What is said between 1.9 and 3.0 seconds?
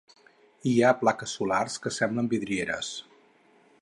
semblen vidrieres.